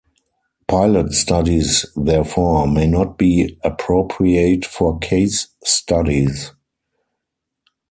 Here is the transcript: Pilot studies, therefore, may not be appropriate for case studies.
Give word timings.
Pilot 0.67 1.11
studies, 1.11 1.85
therefore, 1.95 2.65
may 2.67 2.87
not 2.87 3.19
be 3.19 3.59
appropriate 3.63 4.65
for 4.65 4.97
case 4.97 5.49
studies. 5.63 6.53